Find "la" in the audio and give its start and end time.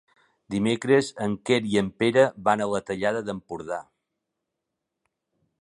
2.73-2.83